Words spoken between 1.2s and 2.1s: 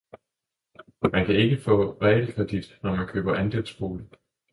kan ikke få